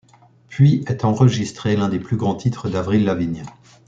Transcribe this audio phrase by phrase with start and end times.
[0.49, 3.43] Puis' est enregistré, l'un des plus grands titres d'Avril Lavigne.